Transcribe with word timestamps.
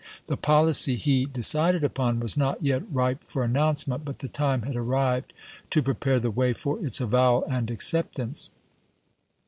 The 0.25 0.35
policy 0.35 0.95
he 0.95 1.25
de 1.27 1.43
cided 1.43 1.83
upon 1.83 2.19
was 2.19 2.35
not 2.35 2.63
yet 2.63 2.81
ripe 2.91 3.23
for 3.23 3.43
announcement, 3.43 4.03
but 4.03 4.17
the 4.17 4.27
time 4.27 4.63
had 4.63 4.75
arrived 4.75 5.31
to 5.69 5.83
prepare 5.83 6.19
the 6.19 6.31
way 6.31 6.53
for 6.53 6.83
its 6.83 6.99
avowal 6.99 7.45
and 7.47 7.69
acceptance. 7.69 8.49